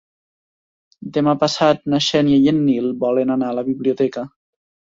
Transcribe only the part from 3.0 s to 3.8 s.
volen anar a la